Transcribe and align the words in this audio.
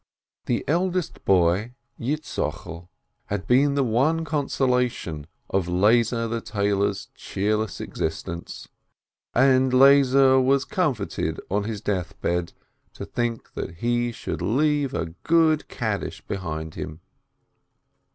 A 0.47 0.63
SCHOLAR'S 0.63 0.63
MOTHER 0.63 0.63
519 0.65 0.65
The 0.65 0.73
eldest 0.73 1.25
boy, 1.25 1.73
Yitzchokel, 2.55 2.87
had 3.27 3.45
been 3.45 3.75
the 3.75 3.83
one 3.83 4.25
conso 4.25 4.67
lation 4.67 5.25
of 5.51 5.67
Lezer 5.67 6.27
the 6.27 6.41
tailor's 6.41 7.09
cheerless 7.13 7.79
existence, 7.79 8.67
and 9.35 9.71
Lezer 9.71 10.43
was 10.43 10.65
comforted 10.65 11.39
on 11.51 11.65
his 11.65 11.81
death 11.81 12.19
bed 12.19 12.53
to 12.93 13.05
think 13.05 13.47
he 13.77 14.11
should 14.11 14.41
leave 14.41 14.95
a 14.95 15.13
good 15.21 15.67
Kaddish 15.67 16.21
behind 16.25 16.73
him. 16.73 17.01